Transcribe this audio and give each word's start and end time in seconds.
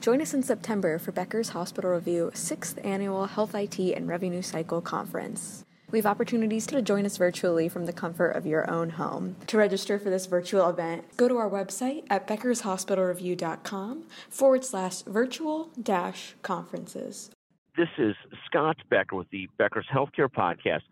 Join 0.00 0.22
us 0.22 0.32
in 0.32 0.42
September 0.42 0.98
for 0.98 1.12
Becker's 1.12 1.50
Hospital 1.50 1.90
Review 1.90 2.30
6th 2.32 2.82
Annual 2.82 3.26
Health 3.26 3.54
IT 3.54 3.78
and 3.78 4.08
Revenue 4.08 4.40
Cycle 4.40 4.80
Conference. 4.80 5.62
We 5.90 5.98
have 5.98 6.06
opportunities 6.06 6.66
to 6.68 6.80
join 6.80 7.04
us 7.04 7.18
virtually 7.18 7.68
from 7.68 7.84
the 7.84 7.92
comfort 7.92 8.30
of 8.30 8.46
your 8.46 8.70
own 8.70 8.90
home. 8.90 9.36
To 9.48 9.58
register 9.58 9.98
for 9.98 10.08
this 10.08 10.24
virtual 10.24 10.70
event, 10.70 11.04
go 11.18 11.28
to 11.28 11.36
our 11.36 11.50
website 11.50 12.04
at 12.08 12.26
beckershospitalreview.com 12.26 14.04
forward 14.30 14.64
slash 14.64 15.02
virtual 15.02 15.68
dash 15.82 16.34
conferences. 16.40 17.30
This 17.76 17.88
is 17.98 18.14
Scott 18.46 18.78
Becker 18.88 19.16
with 19.16 19.28
the 19.28 19.50
Becker's 19.58 19.86
Healthcare 19.92 20.30
Podcast. 20.30 20.82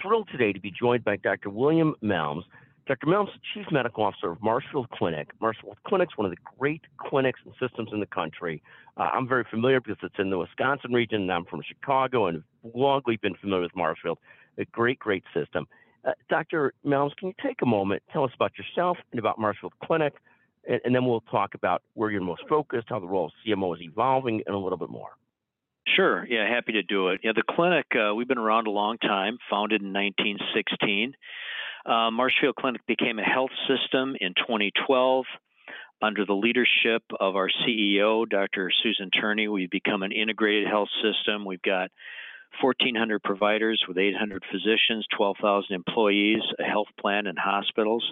Thrilled 0.00 0.28
today 0.32 0.54
to 0.54 0.60
be 0.60 0.70
joined 0.70 1.04
by 1.04 1.16
Dr. 1.16 1.50
William 1.50 1.94
Melms. 2.02 2.44
Dr. 2.86 3.06
Melms, 3.06 3.28
Chief 3.54 3.64
Medical 3.72 4.04
Officer 4.04 4.32
of 4.32 4.42
Marshfield 4.42 4.90
Clinic. 4.90 5.28
Marshfield 5.40 5.78
Clinic 5.86 6.08
is 6.12 6.18
one 6.18 6.26
of 6.26 6.30
the 6.30 6.42
great 6.58 6.82
clinics 6.98 7.40
and 7.44 7.54
systems 7.58 7.88
in 7.92 8.00
the 8.00 8.06
country. 8.06 8.62
Uh, 8.98 9.08
I'm 9.12 9.26
very 9.26 9.44
familiar 9.50 9.80
because 9.80 9.96
it's 10.02 10.18
in 10.18 10.28
the 10.28 10.36
Wisconsin 10.36 10.92
region, 10.92 11.22
and 11.22 11.32
I'm 11.32 11.46
from 11.46 11.62
Chicago, 11.66 12.26
and 12.26 12.42
have 12.62 12.72
longly 12.74 13.18
been 13.20 13.34
familiar 13.36 13.62
with 13.62 13.74
Marshfield 13.74 14.18
a 14.58 14.64
great, 14.66 14.98
great 14.98 15.24
system. 15.32 15.66
Uh, 16.06 16.12
Dr. 16.28 16.74
Melms, 16.84 17.16
can 17.16 17.28
you 17.28 17.34
take 17.42 17.62
a 17.62 17.66
moment, 17.66 18.02
tell 18.12 18.24
us 18.24 18.30
about 18.34 18.52
yourself 18.58 18.98
and 19.10 19.18
about 19.18 19.38
Marshfield 19.38 19.72
Clinic, 19.82 20.14
and, 20.68 20.80
and, 20.84 20.94
then 20.94 21.06
we'll 21.06 21.22
talk 21.22 21.54
about 21.54 21.82
where 21.94 22.10
you're 22.10 22.20
most 22.20 22.42
focused, 22.48 22.86
how 22.88 23.00
the 23.00 23.06
role 23.06 23.26
of 23.26 23.32
CMO 23.46 23.74
is 23.74 23.82
evolving, 23.82 24.42
and 24.46 24.54
a 24.54 24.58
little 24.58 24.78
bit 24.78 24.90
more. 24.90 25.10
Sure. 25.86 26.26
Yeah, 26.26 26.48
happy 26.48 26.72
to 26.72 26.82
do 26.82 27.08
it. 27.08 27.20
Yeah, 27.22 27.32
the 27.34 27.42
clinic, 27.48 27.86
uh, 27.94 28.14
we've 28.14 28.28
been 28.28 28.38
around 28.38 28.66
a 28.66 28.70
long 28.70 28.98
time, 28.98 29.38
founded 29.50 29.82
in 29.82 29.92
1916. 29.92 31.14
Uh, 31.86 32.10
Marshfield 32.10 32.56
Clinic 32.56 32.86
became 32.86 33.18
a 33.18 33.24
health 33.24 33.50
system 33.68 34.16
in 34.20 34.34
2012. 34.34 35.24
Under 36.02 36.24
the 36.26 36.34
leadership 36.34 37.02
of 37.18 37.36
our 37.36 37.48
CEO, 37.48 38.28
Dr. 38.28 38.70
Susan 38.82 39.10
Turney, 39.10 39.48
we've 39.48 39.70
become 39.70 40.02
an 40.02 40.12
integrated 40.12 40.66
health 40.66 40.88
system. 41.02 41.44
We've 41.44 41.62
got 41.62 41.90
1,400 42.60 43.22
providers 43.22 43.82
with 43.86 43.98
800 43.98 44.42
physicians, 44.50 45.06
12,000 45.16 45.74
employees, 45.74 46.42
a 46.58 46.64
health 46.64 46.88
plan, 47.00 47.26
and 47.26 47.38
hospitals. 47.38 48.04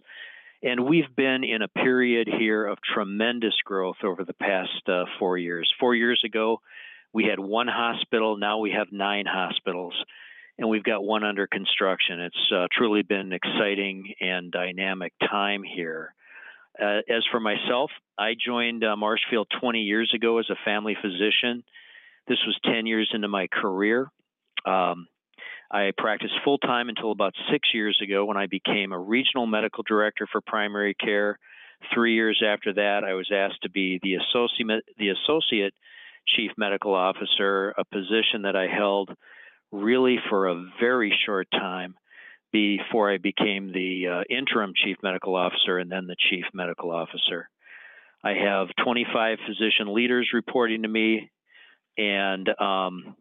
And 0.63 0.85
we've 0.87 1.15
been 1.17 1.43
in 1.45 1.63
a 1.63 1.69
period 1.69 2.29
here 2.29 2.65
of 2.65 2.79
tremendous 2.83 3.55
growth 3.65 3.97
over 4.05 4.25
the 4.25 4.35
past 4.35 4.89
uh, 4.89 5.05
four 5.19 5.37
years. 5.37 5.73
Four 5.81 5.95
years 5.95 6.23
ago, 6.25 6.61
we 7.13 7.25
had 7.25 7.39
one 7.39 7.69
hospital. 7.69 8.37
Now 8.37 8.59
we 8.59 8.71
have 8.71 8.93
nine 8.93 9.27
hospitals, 9.27 9.95
and 10.63 10.71
we've 10.71 10.85
got 10.85 11.03
one 11.03 11.25
under 11.25 11.49
construction. 11.49 12.21
It's 12.21 12.53
uh, 12.55 12.67
truly 12.73 13.03
been 13.03 13.19
an 13.19 13.33
exciting 13.33 14.15
and 14.21 14.53
dynamic 14.53 15.13
time 15.21 15.65
here. 15.65 16.15
Uh, 16.81 17.01
as 17.09 17.25
for 17.33 17.41
myself, 17.41 17.91
I 18.17 18.35
joined 18.35 18.85
uh, 18.85 18.95
Marshfield 18.97 19.49
20 19.61 19.81
years 19.81 20.13
ago 20.15 20.39
as 20.39 20.49
a 20.51 20.65
family 20.65 20.97
physician. 21.03 21.65
This 22.29 22.39
was 22.47 22.57
10 22.65 22.87
years 22.87 23.11
into 23.13 23.27
my 23.27 23.49
career. 23.53 24.07
Um, 24.65 25.09
I 25.69 25.91
practiced 25.99 26.35
full 26.45 26.59
time 26.59 26.89
until 26.89 27.11
about 27.11 27.35
six 27.51 27.69
years 27.75 27.99
ago 28.01 28.25
when 28.25 28.37
I 28.37 28.47
became 28.47 28.93
a 28.93 28.99
regional 28.99 29.47
medical 29.47 29.83
director 29.83 30.29
for 30.31 30.41
primary 30.41 30.95
care. 30.95 31.41
Three 31.93 32.15
years 32.15 32.41
after 32.47 32.73
that, 32.75 33.03
I 33.05 33.15
was 33.15 33.29
asked 33.35 33.63
to 33.65 33.71
be 33.71 33.99
the 34.01 34.15
associate 34.15 34.85
the 34.97 35.09
associate 35.09 35.75
chief 36.37 36.53
medical 36.57 36.95
officer, 36.95 37.75
a 37.77 37.85
position 37.85 38.43
that 38.43 38.55
I 38.55 38.69
held 38.69 39.11
really 39.73 40.19
for 40.29 40.49
a 40.49 40.65
very 40.81 41.13
short 41.27 41.49
time 41.51 41.97
before 42.53 43.11
I 43.11 43.17
became 43.17 43.73
the 43.73 44.07
uh, 44.09 44.23
interim 44.29 44.75
chief 44.77 44.99
medical 45.03 45.35
officer 45.35 45.79
and 45.79 45.91
then 45.91 46.07
the 46.07 46.17
chief 46.31 46.45
medical 46.53 46.91
officer. 46.91 47.49
I 48.23 48.35
have 48.35 48.69
25 48.85 49.39
physician 49.47 49.93
leaders 49.95 50.31
reporting 50.33 50.83
to 50.83 50.89
me, 50.89 51.31
and 51.99 52.49
um, 52.61 53.17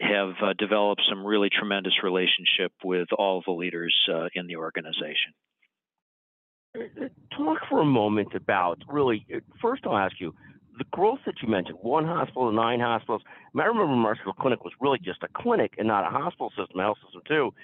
have 0.00 0.32
uh, 0.42 0.52
developed 0.58 1.02
some 1.08 1.26
really 1.26 1.50
tremendous 1.50 1.92
relationship 2.02 2.72
with 2.82 3.08
all 3.16 3.42
the 3.44 3.52
leaders 3.52 3.94
uh, 4.12 4.28
in 4.34 4.46
the 4.46 4.56
organization. 4.56 5.34
Talk 7.36 7.58
for 7.68 7.80
a 7.80 7.86
moment 7.86 8.34
about 8.34 8.78
really. 8.88 9.26
First, 9.62 9.82
I'll 9.86 9.96
ask 9.96 10.14
you 10.20 10.34
the 10.78 10.84
growth 10.90 11.20
that 11.26 11.36
you 11.42 11.48
mentioned. 11.48 11.78
One 11.80 12.04
hospital, 12.04 12.50
to 12.50 12.56
nine 12.56 12.80
hospitals. 12.80 13.22
I, 13.54 13.64
remember 13.64 13.94
Marshfield 13.96 14.36
Clinic 14.36 14.64
was 14.64 14.72
really 14.80 14.98
just 14.98 15.22
a 15.22 15.28
clinic 15.34 15.74
and 15.78 15.88
not 15.88 16.06
a 16.06 16.10
hospital 16.10 16.50
system, 16.50 16.80
health 16.80 16.98
system 17.04 17.22
too. 17.26 17.54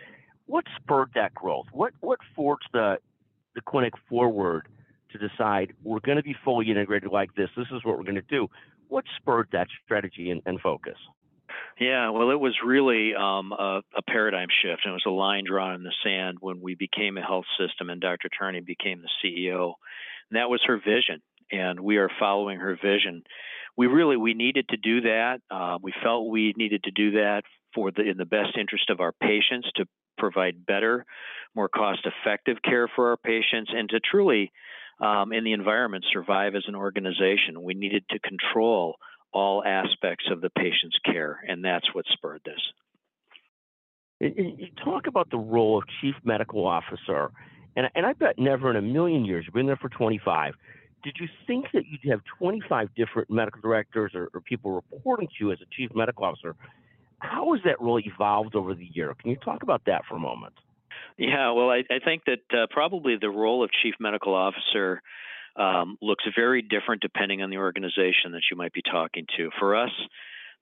What 0.47 0.65
spurred 0.77 1.11
that 1.15 1.35
growth? 1.35 1.67
What 1.73 1.93
what 2.01 2.19
forced 2.35 2.67
the 2.73 2.99
the 3.55 3.61
clinic 3.61 3.95
forward 4.09 4.69
to 5.13 5.19
decide 5.19 5.75
we're 5.85 6.01
going 6.01 6.17
to 6.17 6.23
be 6.23 6.35
fully 6.45 6.71
integrated 6.71 7.11
like 7.11 7.35
this? 7.35 7.51
This 7.57 7.67
is 7.73 7.85
what 7.85 7.97
we're 7.97 8.05
going 8.05 8.15
to 8.17 8.23
do. 8.23 8.49
What 8.89 9.05
spurred 9.17 9.49
that 9.53 9.69
strategy 9.85 10.31
and, 10.31 10.43
and 10.47 10.61
focus? 10.61 10.97
Yeah, 11.81 12.11
well, 12.11 12.31
it 12.31 12.41
was 12.41 12.55
really 12.65 13.15
um, 13.15 13.53
a, 13.53 13.83
a, 13.97 14.03
paradigm 14.03 14.49
shift, 14.63 14.83
and 14.85 14.93
it 14.93 14.95
was 14.95 15.05
a 15.07 15.11
line 15.11 15.45
drawn 15.47 15.75
in 15.75 15.83
the 15.83 15.93
sand 16.05 16.39
when 16.41 16.61
we 16.61 16.75
became 16.75 17.17
a 17.17 17.23
health 17.23 17.45
system 17.59 17.91
and 17.91 18.01
Dr. 18.01 18.29
Turney 18.29 18.61
became 18.61 19.03
the 19.03 19.09
CEO. 19.25 19.75
And 20.31 20.39
that 20.39 20.51
was 20.51 20.61
her 20.67 20.77
vision, 20.77 21.23
and 21.53 21.79
we 21.79 21.99
are 21.99 22.11
following 22.19 22.59
her 22.59 22.77
vision. 22.83 23.23
We 23.77 23.87
really 23.87 24.17
we 24.17 24.35
needed 24.35 24.69
to 24.71 24.77
do 24.77 25.03
that. 25.03 25.41
Uh, 25.51 25.79
we 25.81 25.93
felt 26.03 26.29
we 26.29 26.55
needed 26.57 26.85
to 26.85 26.91
do 26.91 27.13
that 27.13 27.43
for 27.75 27.91
the 27.91 28.03
in 28.03 28.17
the 28.17 28.25
best 28.25 28.57
interest 28.59 28.91
of 28.91 29.01
our 29.01 29.13
patients 29.13 29.71
to 29.77 29.87
provide 30.19 30.67
better, 30.67 31.05
more 31.55 31.69
cost-effective 31.69 32.59
care 32.63 32.89
for 32.95 33.11
our 33.11 33.17
patients, 33.17 33.71
and 33.75 33.89
to 33.89 34.01
truly, 34.01 34.53
um, 35.01 35.33
in 35.33 35.45
the 35.45 35.53
environment, 35.53 36.05
survive 36.13 36.55
as 36.55 36.65
an 36.67 36.75
organization. 36.75 37.63
We 37.63 37.75
needed 37.75 38.05
to 38.11 38.19
control 38.19 38.97
all 39.33 39.65
aspects 39.65 40.27
of 40.31 40.41
the 40.41 40.51
patient's 40.51 40.99
care, 41.05 41.41
and 41.49 41.65
that's 41.65 41.87
what 41.95 42.05
spurred 42.13 42.43
this. 42.45 42.61
You 44.21 44.69
talk 44.85 45.09
about 45.09 45.31
the 45.31 45.39
role 45.39 45.79
of 45.79 45.85
chief 46.01 46.15
medical 46.23 46.67
officer, 46.67 47.31
and, 47.75 47.87
and 47.95 48.07
I 48.07 48.13
bet 48.13 48.39
never 48.39 48.71
in 48.71 48.77
a 48.77 48.83
million 48.83 49.25
years, 49.25 49.45
you've 49.47 49.55
been 49.55 49.67
there 49.67 49.77
for 49.77 49.89
25, 49.89 50.55
did 51.03 51.17
you 51.19 51.29
think 51.47 51.67
that 51.73 51.85
you'd 51.87 52.11
have 52.11 52.21
25 52.39 52.95
different 52.95 53.31
medical 53.31 53.61
directors 53.61 54.13
or, 54.15 54.29
or 54.35 54.41
people 54.41 54.73
reporting 54.73 55.29
to 55.29 55.35
you 55.45 55.53
as 55.53 55.59
a 55.61 55.67
chief 55.77 55.91
medical 55.95 56.25
officer? 56.25 56.55
How 57.19 57.53
has 57.53 57.63
that 57.65 57.81
really 57.81 58.05
evolved 58.07 58.55
over 58.55 58.75
the 58.75 58.89
year? 58.93 59.15
Can 59.21 59.31
you 59.31 59.37
talk 59.37 59.63
about 59.63 59.83
that 59.87 60.03
for 60.09 60.17
a 60.17 60.21
moment? 60.21 60.55
Yeah, 61.19 61.53
well, 61.53 61.71
I, 61.71 61.85
I 61.91 61.99
think 62.05 62.25
that 62.27 62.41
uh, 62.53 62.67
probably 62.71 63.17
the 63.21 63.31
role 63.31 63.63
of 63.63 63.71
chief 63.83 63.95
medical 64.01 64.35
officer 64.35 65.03
um, 65.57 65.99
looks 66.01 66.25
very 66.35 66.63
different 66.63 67.03
depending 67.03 67.43
on 67.43 67.51
the 67.51 67.59
organization 67.59 68.33
that 68.33 68.43
you 68.51 68.57
might 68.57 68.73
be 68.73 68.83
talking 68.83 69.27
to. 69.37 69.51
For 69.59 69.77
us, 69.77 69.91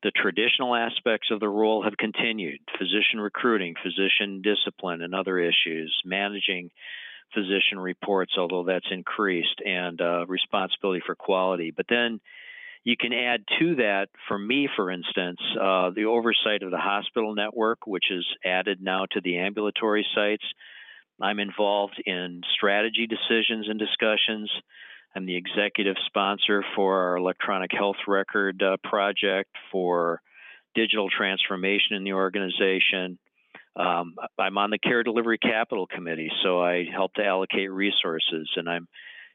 the 0.03 0.11
traditional 0.11 0.75
aspects 0.75 1.29
of 1.31 1.41
the 1.41 1.49
role 1.49 1.83
have 1.83 1.97
continued 1.97 2.61
physician 2.79 3.21
recruiting, 3.21 3.75
physician 3.83 4.43
discipline, 4.43 5.03
and 5.03 5.15
other 5.15 5.39
issues, 5.39 5.95
managing 6.05 6.71
physician 7.35 7.79
reports, 7.79 8.33
although 8.39 8.65
that's 8.65 8.87
increased, 8.91 9.61
and 9.65 10.01
uh, 10.01 10.27
responsibility 10.27 11.03
for 11.05 11.15
quality. 11.15 11.73
But 11.75 11.87
then 11.89 12.21
you 12.85 12.97
can 12.99 13.13
add 13.13 13.45
to 13.59 13.77
that, 13.77 14.09
for 14.27 14.39
me, 14.39 14.69
for 14.75 14.91
instance, 14.91 15.39
uh, 15.61 15.91
the 15.91 16.07
oversight 16.07 16.63
of 16.63 16.71
the 16.71 16.79
hospital 16.79 17.35
network, 17.35 17.87
which 17.87 18.11
is 18.11 18.27
added 18.45 18.79
now 18.81 19.07
to 19.13 19.21
the 19.21 19.39
ambulatory 19.39 20.07
sites. 20.15 20.45
I'm 21.21 21.39
involved 21.39 22.03
in 22.07 22.41
strategy 22.55 23.07
decisions 23.07 23.69
and 23.69 23.79
discussions. 23.79 24.51
I'm 25.15 25.27
the 25.27 25.37
executive 25.37 25.97
sponsor 26.07 26.65
for 26.75 27.03
our 27.03 27.17
electronic 27.17 27.71
health 27.73 27.97
record 28.07 28.63
uh, 28.63 28.77
project 28.83 29.51
for 29.71 30.23
digital 30.75 31.09
transformation 31.11 31.97
in 31.97 32.05
the 32.05 32.13
organization. 32.13 33.19
Um, 33.77 34.17
I'm 34.39 34.59
on 34.59 34.71
the 34.71 34.79
Care 34.79 35.03
Delivery 35.03 35.39
Capital 35.39 35.87
Committee, 35.87 36.31
so 36.43 36.63
I 36.63 36.85
help 36.93 37.15
to 37.15 37.25
allocate 37.25 37.71
resources, 37.71 38.51
and 38.57 38.69
I'm 38.69 38.89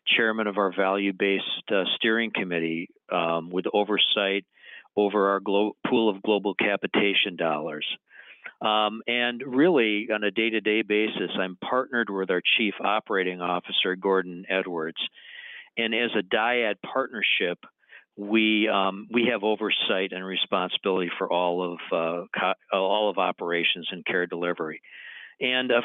chairman 0.08 0.48
of 0.48 0.58
our 0.58 0.74
value 0.76 1.14
based 1.14 1.72
uh, 1.72 1.84
steering 1.96 2.32
committee 2.34 2.90
um, 3.12 3.50
with 3.50 3.66
oversight 3.74 4.46
over 4.96 5.32
our 5.32 5.40
glo- 5.40 5.76
pool 5.88 6.10
of 6.10 6.22
global 6.22 6.54
capitation 6.56 7.36
dollars. 7.38 7.86
Um, 8.62 9.02
and 9.08 9.42
really, 9.46 10.08
on 10.14 10.24
a 10.24 10.32
day 10.32 10.50
to 10.50 10.62
day 10.62 10.82
basis, 10.82 11.32
I'm 11.38 11.58
partnered 11.58 12.10
with 12.10 12.30
our 12.30 12.42
Chief 12.58 12.74
Operating 12.80 13.42
Officer, 13.42 13.96
Gordon 13.96 14.46
Edwards. 14.50 14.98
And 15.78 15.94
as 15.94 16.12
a 16.18 16.24
dyad 16.24 16.76
partnership, 16.82 17.60
we 18.18 18.70
um, 18.70 19.08
we 19.12 19.28
have 19.32 19.44
oversight 19.44 20.12
and 20.12 20.26
responsibility 20.26 21.12
for 21.18 21.32
all 21.32 21.74
of 21.74 21.80
uh, 21.92 22.26
co- 22.38 22.78
all 22.78 23.10
of 23.10 23.18
operations 23.18 23.88
and 23.92 24.06
care 24.06 24.26
delivery. 24.26 24.82
And 25.42 25.72
uh, 25.72 25.82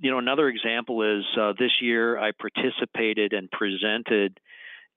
you 0.00 0.10
know, 0.10 0.18
another 0.18 0.48
example 0.48 1.18
is 1.18 1.24
uh, 1.40 1.52
this 1.58 1.72
year 1.80 2.18
I 2.18 2.32
participated 2.32 3.32
and 3.32 3.50
presented 3.50 4.38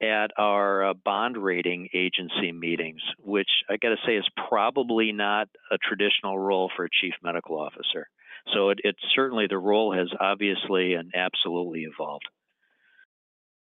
at 0.02 0.32
our 0.38 0.90
uh, 0.90 0.94
bond 0.94 1.38
rating 1.38 1.88
agency 1.94 2.52
meetings, 2.52 3.02
which 3.20 3.50
I 3.70 3.78
got 3.78 3.90
to 3.90 3.98
say 4.06 4.18
is 4.18 4.28
probably 4.50 5.14
not 5.14 5.48
a 5.72 5.78
traditional 5.78 6.38
role 6.38 6.70
for 6.76 6.86
a 6.86 6.90
chief 7.02 7.14
medical 7.24 7.58
officer. 7.58 8.10
So 8.54 8.70
it, 8.70 8.80
it 8.84 8.96
certainly 9.16 9.48
the 9.50 9.58
role 9.58 9.94
has 9.94 10.10
obviously 10.20 10.94
and 10.94 11.14
absolutely 11.16 11.86
evolved. 11.92 12.26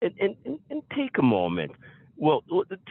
And, 0.01 0.13
and, 0.19 0.59
and 0.69 0.81
take 0.95 1.17
a 1.19 1.23
moment. 1.23 1.71
Well, 2.17 2.43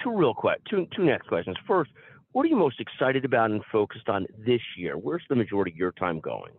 two 0.03 0.17
real 0.17 0.35
quick, 0.35 0.61
two 0.71 0.87
two 0.97 1.05
next 1.05 1.27
questions. 1.27 1.57
First, 1.67 1.91
what 2.33 2.45
are 2.45 2.49
you 2.49 2.57
most 2.57 2.81
excited 2.81 3.25
about 3.25 3.51
and 3.51 3.63
focused 3.73 4.09
on 4.09 4.27
this 4.47 4.61
year? 4.77 4.95
Where's 4.95 5.25
the 5.29 5.37
majority 5.37 5.73
of 5.73 5.77
your 5.77 5.93
time 5.93 6.21
going? 6.21 6.53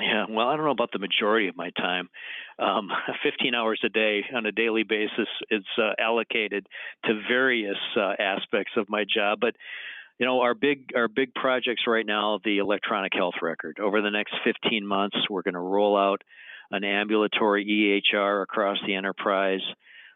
Yeah, 0.00 0.24
well, 0.30 0.48
I 0.48 0.56
don't 0.56 0.64
know 0.64 0.72
about 0.72 0.90
the 0.92 0.98
majority 0.98 1.48
of 1.48 1.56
my 1.56 1.70
time. 1.76 2.08
Um, 2.58 2.88
15 3.22 3.54
hours 3.54 3.80
a 3.84 3.90
day 3.90 4.24
on 4.34 4.46
a 4.46 4.52
daily 4.52 4.84
basis 4.84 5.28
is 5.50 5.64
uh, 5.76 5.90
allocated 5.98 6.66
to 7.04 7.20
various 7.28 7.76
uh, 7.96 8.14
aspects 8.18 8.72
of 8.76 8.88
my 8.88 9.04
job. 9.04 9.38
But 9.40 9.54
you 10.18 10.26
know, 10.26 10.40
our 10.40 10.54
big 10.54 10.92
our 10.94 11.08
big 11.08 11.34
projects 11.34 11.82
right 11.86 12.06
now, 12.06 12.38
the 12.44 12.58
electronic 12.58 13.12
health 13.14 13.34
record. 13.42 13.78
Over 13.80 14.00
the 14.00 14.10
next 14.10 14.34
15 14.44 14.86
months, 14.86 15.16
we're 15.28 15.42
going 15.42 15.54
to 15.54 15.60
roll 15.60 15.96
out 15.96 16.22
an 16.70 16.84
ambulatory 16.84 18.02
EHR 18.14 18.42
across 18.42 18.78
the 18.86 18.94
enterprise. 18.94 19.62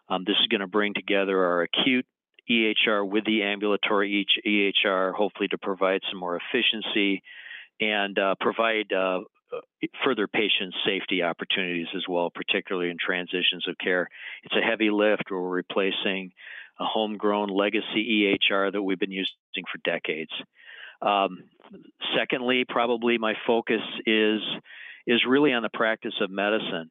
Um, 0.09 0.25
this 0.27 0.37
is 0.41 0.47
going 0.49 0.61
to 0.61 0.67
bring 0.67 0.95
together 0.95 1.45
our 1.45 1.63
acute 1.63 2.07
EHR 2.51 3.09
with 3.09 3.25
the 3.25 3.43
ambulatory 3.43 4.27
EHR, 4.47 5.13
hopefully 5.15 5.49
to 5.49 5.59
provide 5.59 6.01
some 6.11 6.21
more 6.21 6.37
efficiency 6.37 7.23
and 7.81 8.19
uh, 8.19 8.35
provide 8.41 8.93
uh, 8.93 9.21
further 10.05 10.27
patient 10.27 10.75
safety 10.85 11.23
opportunities 11.23 11.89
as 11.95 12.05
well, 12.09 12.31
particularly 12.31 12.91
in 12.91 12.97
transitions 13.05 13.67
of 13.69 13.77
care. 13.79 14.09
It's 14.45 14.55
a 14.55 14.67
heavy 14.67 14.91
lift. 14.91 15.25
We're 15.31 15.41
replacing 15.41 16.33
a 16.79 16.85
homegrown 16.85 17.49
legacy 17.49 18.37
EHR 18.51 18.73
that 18.73 18.83
we've 18.83 18.99
been 18.99 19.11
using 19.11 19.35
for 19.55 19.79
decades. 19.85 20.31
Um, 21.03 21.45
secondly, 22.17 22.65
probably 22.69 23.19
my 23.19 23.35
focus 23.47 23.83
is 24.07 24.41
is 25.07 25.23
really 25.27 25.53
on 25.53 25.63
the 25.63 25.69
practice 25.73 26.15
of 26.21 26.31
medicine. 26.31 26.91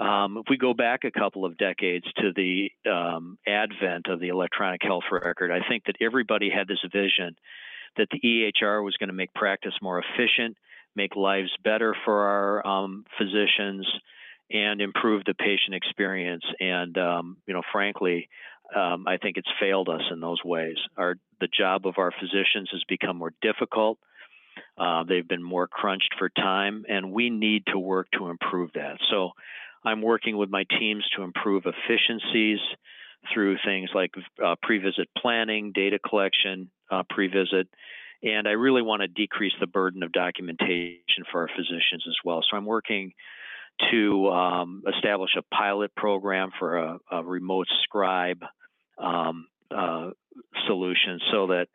Um, 0.00 0.38
if 0.38 0.46
we 0.48 0.56
go 0.56 0.72
back 0.72 1.04
a 1.04 1.10
couple 1.10 1.44
of 1.44 1.58
decades 1.58 2.06
to 2.16 2.32
the 2.34 2.70
um, 2.90 3.38
advent 3.46 4.06
of 4.08 4.18
the 4.18 4.28
electronic 4.28 4.80
health 4.82 5.04
record, 5.12 5.50
I 5.50 5.60
think 5.68 5.84
that 5.84 5.96
everybody 6.00 6.48
had 6.50 6.66
this 6.66 6.82
vision 6.90 7.36
that 7.96 8.08
the 8.10 8.20
EHR 8.20 8.82
was 8.82 8.96
going 8.96 9.08
to 9.08 9.14
make 9.14 9.34
practice 9.34 9.74
more 9.82 10.02
efficient, 10.02 10.56
make 10.96 11.16
lives 11.16 11.50
better 11.62 11.94
for 12.04 12.22
our 12.22 12.66
um, 12.66 13.04
physicians, 13.18 13.86
and 14.50 14.80
improve 14.80 15.24
the 15.24 15.34
patient 15.34 15.74
experience. 15.74 16.44
And 16.58 16.96
um, 16.96 17.36
you 17.46 17.52
know, 17.52 17.62
frankly, 17.70 18.28
um, 18.74 19.06
I 19.06 19.18
think 19.18 19.36
it's 19.36 19.50
failed 19.60 19.88
us 19.88 20.02
in 20.10 20.20
those 20.20 20.42
ways. 20.44 20.76
Our 20.96 21.16
the 21.40 21.48
job 21.48 21.86
of 21.86 21.94
our 21.98 22.12
physicians 22.18 22.70
has 22.72 22.82
become 22.88 23.16
more 23.16 23.32
difficult. 23.42 23.98
Uh, 24.78 25.04
they've 25.04 25.26
been 25.26 25.42
more 25.42 25.68
crunched 25.68 26.14
for 26.18 26.28
time, 26.28 26.84
and 26.88 27.12
we 27.12 27.30
need 27.30 27.64
to 27.66 27.78
work 27.78 28.08
to 28.18 28.28
improve 28.28 28.72
that. 28.74 28.98
So, 29.10 29.30
I'm 29.84 30.02
working 30.02 30.36
with 30.36 30.50
my 30.50 30.64
teams 30.78 31.04
to 31.16 31.22
improve 31.22 31.64
efficiencies 31.66 32.58
through 33.32 33.56
things 33.64 33.90
like 33.94 34.12
uh, 34.44 34.56
pre-visit 34.62 35.08
planning, 35.16 35.72
data 35.74 35.98
collection, 35.98 36.70
uh, 36.90 37.02
pre-visit, 37.08 37.68
and 38.22 38.46
I 38.46 38.52
really 38.52 38.82
want 38.82 39.02
to 39.02 39.08
decrease 39.08 39.52
the 39.60 39.66
burden 39.66 40.02
of 40.02 40.12
documentation 40.12 41.24
for 41.30 41.42
our 41.42 41.48
physicians 41.48 42.04
as 42.06 42.16
well. 42.24 42.42
So 42.48 42.56
I'm 42.56 42.66
working 42.66 43.12
to 43.90 44.28
um, 44.28 44.82
establish 44.94 45.30
a 45.38 45.54
pilot 45.54 45.94
program 45.94 46.50
for 46.58 46.76
a, 46.76 46.98
a 47.10 47.24
remote 47.24 47.68
scribe 47.82 48.42
um, 48.98 49.46
uh, 49.74 50.10
solution 50.66 51.20
so 51.32 51.46
that 51.48 51.66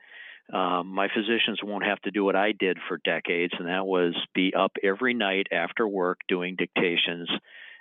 um, 0.55 0.87
my 0.87 1.07
physicians 1.07 1.59
won't 1.63 1.85
have 1.85 1.99
to 2.01 2.11
do 2.11 2.23
what 2.23 2.35
I 2.35 2.51
did 2.51 2.77
for 2.87 2.99
decades, 3.03 3.53
and 3.57 3.67
that 3.67 3.87
was 3.87 4.15
be 4.35 4.53
up 4.55 4.73
every 4.83 5.15
night 5.15 5.47
after 5.51 5.87
work 5.87 6.19
doing 6.27 6.55
dictations 6.55 7.29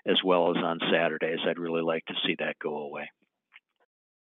as 0.06 0.16
well 0.24 0.50
as 0.50 0.62
on 0.62 0.78
Saturdays. 0.92 1.38
I'd 1.46 1.58
really 1.58 1.82
like 1.82 2.04
to 2.06 2.14
see 2.26 2.36
that 2.38 2.58
go 2.58 2.78
away. 2.78 3.08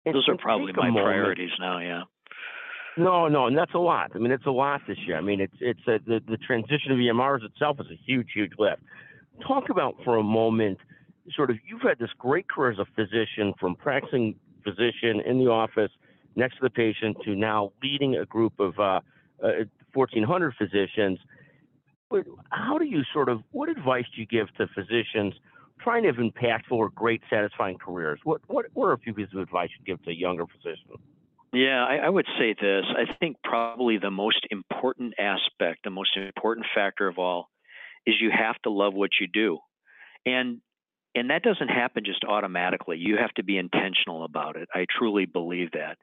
Those 0.04 0.28
are 0.28 0.36
probably 0.36 0.72
my 0.72 0.90
priorities 0.90 1.50
now, 1.58 1.78
yeah. 1.78 2.02
No, 2.96 3.26
no, 3.26 3.46
and 3.46 3.56
that's 3.56 3.74
a 3.74 3.78
lot. 3.78 4.12
I 4.14 4.18
mean, 4.18 4.30
it's 4.30 4.46
a 4.46 4.50
lot 4.50 4.82
this 4.86 4.98
year. 5.06 5.16
I 5.16 5.20
mean, 5.20 5.40
it's 5.40 5.56
it's 5.60 5.80
a, 5.88 5.98
the 6.06 6.20
the 6.28 6.36
transition 6.36 6.92
of 6.92 6.98
EMRs 6.98 7.44
itself 7.44 7.78
is 7.80 7.86
a 7.90 7.98
huge, 8.06 8.28
huge 8.32 8.52
lift. 8.58 8.82
Talk 9.46 9.68
about 9.68 9.96
for 10.04 10.16
a 10.16 10.22
moment, 10.22 10.78
sort 11.34 11.50
of, 11.50 11.56
you've 11.66 11.80
had 11.80 11.98
this 11.98 12.10
great 12.18 12.48
career 12.48 12.70
as 12.70 12.78
a 12.78 12.86
physician, 12.94 13.52
from 13.58 13.74
practicing 13.74 14.36
physician 14.62 15.20
in 15.26 15.38
the 15.38 15.50
office 15.50 15.90
next 16.36 16.56
to 16.56 16.60
the 16.62 16.70
patient 16.70 17.16
to 17.24 17.34
now 17.34 17.72
leading 17.82 18.16
a 18.16 18.26
group 18.26 18.52
of 18.60 18.78
uh, 18.78 19.00
uh, 19.42 19.64
1,400 19.92 20.54
physicians. 20.56 21.18
How 22.50 22.78
do 22.78 22.84
you 22.84 23.02
sort 23.12 23.28
of, 23.28 23.42
what 23.50 23.68
advice 23.68 24.04
do 24.14 24.20
you 24.20 24.26
give 24.26 24.52
to 24.56 24.66
physicians 24.74 25.34
trying 25.80 26.02
to 26.02 26.08
have 26.08 26.16
impactful 26.16 26.72
or 26.72 26.88
great, 26.90 27.20
satisfying 27.30 27.78
careers? 27.78 28.18
What 28.24 28.40
what, 28.46 28.66
what 28.72 28.86
are 28.86 28.92
a 28.92 28.98
few 28.98 29.14
pieces 29.14 29.34
of 29.34 29.40
advice 29.40 29.70
you 29.78 29.84
give 29.84 30.02
to 30.04 30.12
younger 30.12 30.46
physicians? 30.46 31.00
Yeah, 31.52 31.84
I, 31.84 31.96
I, 32.06 32.08
would 32.08 32.26
say 32.36 32.54
this. 32.60 32.84
I 32.96 33.14
think 33.20 33.36
probably 33.44 33.98
the 33.98 34.10
most 34.10 34.44
important 34.50 35.14
aspect, 35.20 35.84
the 35.84 35.90
most 35.90 36.16
important 36.16 36.66
factor 36.74 37.06
of 37.06 37.18
all, 37.18 37.48
is 38.06 38.16
you 38.20 38.32
have 38.36 38.60
to 38.62 38.70
love 38.70 38.92
what 38.92 39.10
you 39.20 39.28
do, 39.28 39.58
and 40.26 40.60
and 41.14 41.30
that 41.30 41.42
doesn't 41.42 41.68
happen 41.68 42.04
just 42.04 42.24
automatically. 42.24 42.96
You 42.98 43.18
have 43.18 43.32
to 43.34 43.44
be 43.44 43.56
intentional 43.56 44.24
about 44.24 44.56
it. 44.56 44.68
I 44.74 44.86
truly 44.98 45.26
believe 45.26 45.70
that. 45.72 45.96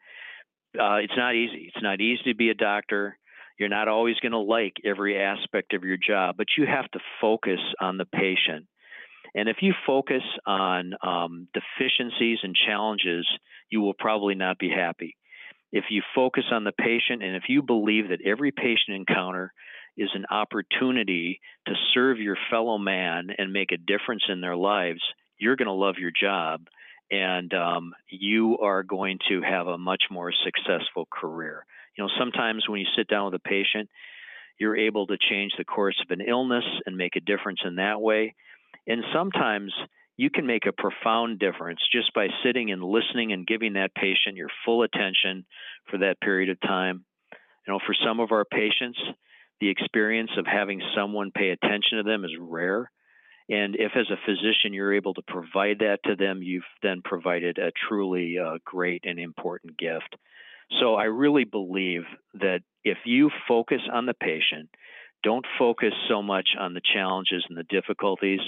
Uh, 0.80 1.00
it's 1.04 1.18
not 1.18 1.36
easy. 1.36 1.70
It's 1.74 1.84
not 1.84 2.00
easy 2.00 2.24
to 2.28 2.34
be 2.34 2.50
a 2.50 2.54
doctor. 2.54 3.18
You're 3.62 3.70
not 3.70 3.88
always 3.88 4.16
going 4.16 4.32
to 4.32 4.40
like 4.40 4.74
every 4.84 5.22
aspect 5.22 5.76
of 5.76 5.84
your 5.84 5.96
job, 5.96 6.34
but 6.36 6.48
you 6.58 6.66
have 6.66 6.90
to 6.94 7.00
focus 7.22 7.60
on 7.80 7.98
the 7.98 8.06
patient. 8.06 8.66
And 9.36 9.48
if 9.48 9.58
you 9.62 9.76
focus 9.86 10.24
on 10.48 10.94
um, 11.06 11.48
deficiencies 11.54 12.40
and 12.42 12.56
challenges, 12.56 13.28
you 13.70 13.82
will 13.82 13.94
probably 13.94 14.34
not 14.34 14.58
be 14.58 14.72
happy 14.72 15.16
if 15.72 15.86
you 15.90 16.02
focus 16.14 16.46
on 16.52 16.64
the 16.64 16.72
patient 16.72 17.24
and 17.24 17.36
if 17.36 17.44
you 17.48 17.62
believe 17.62 18.10
that 18.10 18.26
every 18.26 18.52
patient 18.52 18.96
encounter 18.96 19.54
is 19.96 20.10
an 20.14 20.26
opportunity 20.30 21.40
to 21.68 21.74
serve 21.94 22.20
your 22.20 22.38
fellow 22.50 22.80
man 22.80 23.28
and 23.38 23.54
make 23.54 23.72
a 23.72 23.78
difference 23.78 24.24
in 24.28 24.42
their 24.42 24.56
lives, 24.56 25.02
you're 25.38 25.56
going 25.56 25.68
to 25.68 25.72
love 25.72 25.96
your 26.00 26.12
job 26.12 26.62
and 27.12 27.54
um, 27.54 27.94
you 28.10 28.58
are 28.60 28.84
going 28.84 29.20
to 29.30 29.42
have 29.42 29.68
a 29.68 29.78
much 29.78 30.04
more 30.10 30.32
successful 30.32 31.08
career. 31.12 31.66
You 31.98 32.06
know, 32.06 32.10
sometimes 32.18 32.68
when 32.68 32.80
you 32.80 32.88
sit 32.96 33.08
down 33.08 33.26
with 33.26 33.34
a 33.34 33.40
patient, 33.40 33.90
you're 34.58 34.78
able 34.78 35.08
to 35.08 35.18
change 35.30 35.52
the 35.58 35.66
course 35.66 36.02
of 36.04 36.18
an 36.18 36.26
illness 36.26 36.64
and 36.86 36.96
make 36.96 37.18
a 37.18 37.20
difference 37.20 37.60
in 37.66 37.76
that 37.76 38.00
way. 38.00 38.34
And 38.88 39.04
sometimes 39.14 39.74
you 40.18 40.30
can 40.30 40.46
make 40.46 40.66
a 40.66 40.72
profound 40.72 41.40
difference 41.40 41.80
just 41.92 42.14
by 42.14 42.28
sitting 42.44 42.72
and 42.72 42.84
listening 42.84 43.34
and 43.34 43.46
giving 43.46 43.74
that 43.74 43.94
patient 43.96 44.38
your 44.38 44.50
full 44.64 44.84
attention 44.84 45.46
for 45.90 45.98
that 46.00 46.22
period 46.22 46.50
of 46.50 46.62
time. 46.62 47.04
You 47.68 47.74
know, 47.74 47.80
for 47.86 47.96
some 48.06 48.20
of 48.20 48.32
our 48.32 48.46
patients, 48.46 49.00
the 49.60 49.70
experience 49.70 50.32
of 50.38 50.46
having 50.46 50.82
someone 50.96 51.32
pay 51.32 51.50
attention 51.50 51.98
to 51.98 52.04
them 52.04 52.24
is 52.24 52.32
rare. 52.40 52.92
And 53.50 53.76
if, 53.76 53.92
as 53.96 54.08
a 54.10 54.26
physician, 54.26 54.74
you're 54.74 54.94
able 54.94 55.14
to 55.16 55.22
provide 55.28 55.80
that 55.80 56.00
to 56.06 56.16
them, 56.16 56.42
you've 56.42 56.64
then 56.82 57.02
provided 57.04 57.58
a 57.58 57.72
truly 57.88 58.38
uh, 58.38 58.58
great 58.64 59.04
and 59.06 59.20
important 59.20 59.78
gift. 59.78 60.16
So 60.80 60.96
I 60.96 61.06
really 61.06 61.44
believe 61.44 62.04
that 62.36 62.62
if 62.84 63.00
you 63.06 63.30
focus 63.48 63.82
on 63.92 64.06
the 64.06 64.14
patient, 64.14 64.70
don't 65.24 65.46
focus 65.60 65.94
so 66.08 66.22
much 66.22 66.50
on 66.58 66.74
the 66.74 66.82
challenges 66.94 67.46
and 67.50 67.58
the 67.58 67.64
difficulties 67.64 68.40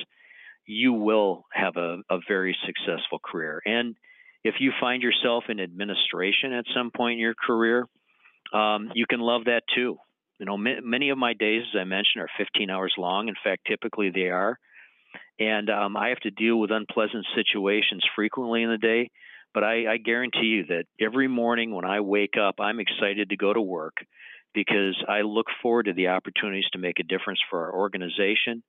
you 0.66 0.94
will 0.94 1.46
have 1.52 1.76
a, 1.78 1.98
a 2.10 2.20
very 2.28 2.56
successful 2.66 3.20
career. 3.20 3.62
And 3.66 3.96
if 4.44 4.56
you 4.60 4.72
find 4.80 5.02
yourself 5.02 5.46
in 5.50 5.60
administration 5.60 6.54
at 6.54 6.66
some 6.76 6.92
point 6.92 7.14
in 7.14 7.20
your 7.20 7.36
career, 7.36 7.86
um, 8.54 8.92
you 8.94 9.06
can 9.10 9.20
love 9.20 9.46
that 9.46 9.64
too. 9.74 9.98
You 10.40 10.46
know, 10.46 10.56
m- 10.56 10.90
many 10.90 11.10
of 11.10 11.18
my 11.18 11.34
days, 11.34 11.64
as 11.74 11.80
I 11.80 11.84
mentioned, 11.84 12.22
are 12.24 12.30
15 12.38 12.70
hours 12.70 12.94
long. 12.98 13.28
In 13.28 13.36
fact, 13.44 13.64
typically 13.68 14.10
they 14.10 14.30
are. 14.30 14.58
And 15.40 15.70
um, 15.70 15.98
I 15.98 16.10
have 16.10 16.20
to 16.22 16.32
deal 16.32 16.60
with 16.60 16.72
unpleasant 16.72 17.26
situations 17.36 18.04
frequently 18.16 18.64
in 18.64 18.70
the 18.70 18.78
day. 18.78 19.12
But 19.54 19.64
I, 19.64 19.94
I 19.94 19.98
guarantee 19.98 20.48
you 20.48 20.66
that 20.68 20.86
every 21.00 21.28
morning 21.28 21.74
when 21.74 21.86
I 21.86 22.00
wake 22.00 22.36
up, 22.42 22.56
I'm 22.60 22.80
excited 22.80 23.30
to 23.30 23.38
go 23.38 23.54
to 23.54 23.62
work 23.62 23.98
because 24.54 24.96
I 25.08 25.22
look 25.22 25.48
forward 25.62 25.84
to 25.84 25.94
the 25.94 26.08
opportunities 26.08 26.66
to 26.74 26.80
make 26.80 27.00
a 27.00 27.04
difference 27.04 27.40
for 27.50 27.66
our 27.66 27.74
organization 27.76 28.64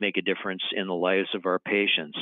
make 0.00 0.16
a 0.16 0.22
difference 0.22 0.62
in 0.72 0.86
the 0.86 0.94
lives 0.94 1.28
of 1.34 1.46
our 1.46 1.58
patients. 1.58 2.18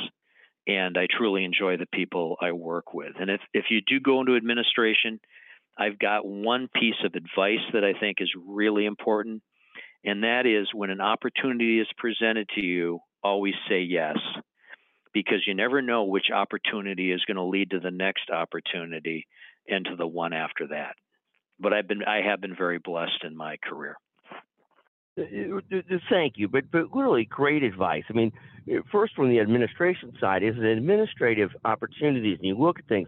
And 0.67 0.97
I 0.97 1.07
truly 1.09 1.43
enjoy 1.43 1.77
the 1.77 1.87
people 1.93 2.37
I 2.41 2.53
work 2.53 2.93
with. 2.93 3.13
And 3.19 3.29
if, 3.29 3.41
if 3.53 3.65
you 3.69 3.81
do 3.85 3.99
go 3.99 4.21
into 4.21 4.35
administration, 4.35 5.19
I've 5.77 5.99
got 5.99 6.25
one 6.25 6.69
piece 6.73 7.01
of 7.03 7.15
advice 7.15 7.65
that 7.73 7.83
I 7.83 7.99
think 7.99 8.17
is 8.19 8.31
really 8.47 8.85
important. 8.85 9.41
And 10.05 10.23
that 10.23 10.45
is 10.45 10.67
when 10.73 10.89
an 10.89 11.01
opportunity 11.01 11.79
is 11.79 11.87
presented 11.97 12.47
to 12.55 12.61
you, 12.61 12.99
always 13.23 13.55
say 13.69 13.81
yes, 13.81 14.17
because 15.13 15.45
you 15.47 15.53
never 15.53 15.81
know 15.81 16.03
which 16.03 16.31
opportunity 16.33 17.11
is 17.11 17.23
going 17.25 17.37
to 17.37 17.43
lead 17.43 17.71
to 17.71 17.79
the 17.79 17.91
next 17.91 18.29
opportunity 18.29 19.27
and 19.67 19.85
to 19.85 19.95
the 19.95 20.07
one 20.07 20.33
after 20.33 20.67
that. 20.67 20.95
But 21.59 21.73
I've 21.73 21.87
been 21.87 22.03
I 22.03 22.21
have 22.21 22.41
been 22.41 22.55
very 22.55 22.79
blessed 22.79 23.23
in 23.23 23.37
my 23.37 23.57
career. 23.57 23.95
Uh, 25.17 25.21
uh, 25.21 25.77
uh, 25.77 25.97
thank 26.09 26.33
you, 26.37 26.47
but 26.47 26.63
but 26.71 26.93
really 26.93 27.25
great 27.25 27.63
advice. 27.63 28.03
I 28.09 28.13
mean, 28.13 28.31
first 28.91 29.13
from 29.15 29.29
the 29.29 29.39
administration 29.39 30.13
side 30.19 30.41
is 30.43 30.57
an 30.57 30.65
administrative 30.65 31.51
opportunities, 31.63 32.37
and 32.39 32.47
you 32.47 32.57
look 32.57 32.79
at 32.79 32.87
things. 32.87 33.07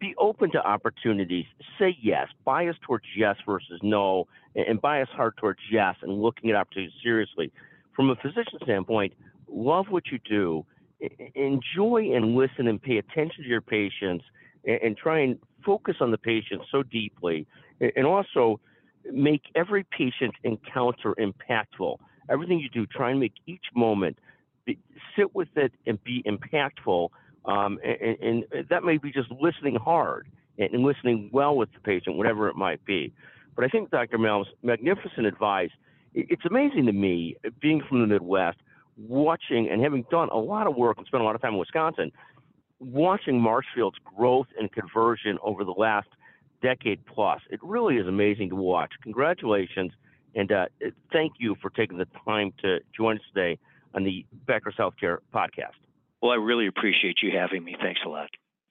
be 0.00 0.14
open 0.18 0.50
to 0.52 0.58
opportunities. 0.58 1.44
Say 1.78 1.96
yes. 2.02 2.28
Bias 2.44 2.76
towards 2.86 3.04
yes 3.16 3.36
versus 3.46 3.78
no, 3.82 4.26
and 4.54 4.80
bias 4.80 5.08
hard 5.12 5.36
towards 5.36 5.60
yes, 5.70 5.94
and 6.02 6.20
looking 6.20 6.50
at 6.50 6.56
opportunities 6.56 6.94
seriously. 7.02 7.52
From 7.94 8.10
a 8.10 8.16
physician 8.16 8.58
standpoint, 8.62 9.12
love 9.50 9.86
what 9.88 10.04
you 10.10 10.18
do. 10.28 10.64
Enjoy 11.34 12.12
and 12.14 12.34
listen 12.34 12.68
and 12.68 12.80
pay 12.80 12.98
attention 12.98 13.42
to 13.42 13.48
your 13.48 13.62
patients, 13.62 14.24
and 14.64 14.96
try 14.96 15.20
and 15.20 15.38
focus 15.64 15.96
on 16.00 16.10
the 16.10 16.18
patient 16.18 16.62
so 16.70 16.82
deeply, 16.82 17.46
and 17.80 18.06
also 18.06 18.60
make 19.10 19.42
every 19.54 19.84
patient 19.84 20.34
encounter 20.44 21.14
impactful. 21.14 21.96
Everything 22.28 22.60
you 22.60 22.68
do, 22.68 22.86
try 22.86 23.10
and 23.10 23.18
make 23.18 23.32
each 23.46 23.64
moment 23.74 24.18
be, 24.66 24.78
sit 25.16 25.34
with 25.34 25.48
it 25.56 25.72
and 25.86 26.02
be 26.04 26.22
impactful 26.24 27.08
um, 27.44 27.78
and, 27.82 28.44
and, 28.52 28.68
that 28.68 28.84
may 28.84 28.98
be 28.98 29.10
just 29.10 29.30
listening 29.40 29.76
hard 29.76 30.28
and, 30.58 30.84
listening 30.84 31.30
well 31.32 31.56
with 31.56 31.72
the 31.72 31.80
patient, 31.80 32.16
whatever 32.16 32.48
it 32.48 32.56
might 32.56 32.84
be. 32.84 33.12
But 33.56 33.64
I 33.64 33.68
think 33.68 33.90
Dr. 33.90 34.18
Melm's 34.18 34.48
magnificent 34.62 35.26
advice. 35.26 35.70
It's 36.12 36.44
amazing 36.44 36.86
to 36.86 36.92
me, 36.92 37.36
being 37.60 37.82
from 37.88 38.00
the 38.00 38.06
Midwest, 38.06 38.58
watching 39.08 39.68
and 39.70 39.82
having 39.82 40.04
done 40.10 40.28
a 40.30 40.38
lot 40.38 40.66
of 40.66 40.76
work 40.76 40.98
and 40.98 41.06
spent 41.06 41.22
a 41.22 41.24
lot 41.24 41.34
of 41.34 41.42
time 41.42 41.54
in 41.54 41.58
Wisconsin, 41.58 42.12
watching 42.78 43.40
Marshfield's 43.40 43.98
growth 44.16 44.46
and 44.58 44.70
conversion 44.72 45.38
over 45.42 45.64
the 45.64 45.72
last 45.72 46.08
decade 46.62 47.04
plus. 47.06 47.40
It 47.50 47.60
really 47.62 47.96
is 47.96 48.06
amazing 48.06 48.50
to 48.50 48.56
watch. 48.56 48.92
Congratulations, 49.02 49.92
and 50.34 50.50
uh, 50.52 50.66
thank 51.12 51.34
you 51.38 51.56
for 51.60 51.70
taking 51.70 51.98
the 51.98 52.08
time 52.24 52.52
to 52.62 52.78
join 52.96 53.16
us 53.16 53.22
today 53.34 53.58
on 53.94 54.04
the 54.04 54.24
Becker's 54.46 54.76
Healthcare 54.78 55.18
podcast. 55.34 55.78
Well, 56.22 56.32
I 56.32 56.36
really 56.36 56.66
appreciate 56.66 57.18
you 57.22 57.30
having 57.36 57.64
me. 57.64 57.76
Thanks 57.80 58.00
a 58.04 58.08
lot. 58.08 58.28